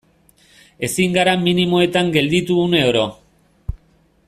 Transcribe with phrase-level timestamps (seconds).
[0.87, 3.05] Ezin gara minimoetan gelditu une oro.